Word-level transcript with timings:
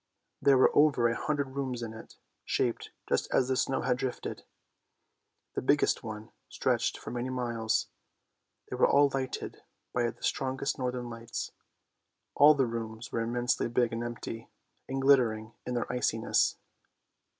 There 0.41 0.57
were 0.57 0.75
over 0.75 1.07
a 1.09 1.15
hundred 1.15 1.49
rooms 1.55 1.83
in 1.83 1.93
it, 1.93 2.15
shaped 2.43 2.89
just 3.07 3.31
as 3.31 3.47
the 3.49 3.55
snow 3.55 3.81
had 3.81 3.97
drifted. 3.97 4.43
The 5.53 5.61
biggest 5.61 6.01
one 6.03 6.31
stretched 6.49 6.97
for 6.97 7.11
many 7.11 7.29
miles. 7.29 7.87
They 8.67 8.77
were 8.77 8.87
all 8.89 9.11
lighted 9.13 9.61
by 9.93 10.09
the 10.09 10.23
strongest 10.23 10.79
northern 10.79 11.07
lights. 11.11 11.51
All 12.33 12.55
the 12.55 12.65
rooms 12.65 13.11
were 13.11 13.21
im 13.21 13.33
mensely 13.35 13.71
big 13.71 13.93
and 13.93 14.03
empty, 14.03 14.49
and 14.87 14.99
glittering 15.03 15.53
in 15.67 15.75
their 15.75 15.85
iciness. 15.93 16.55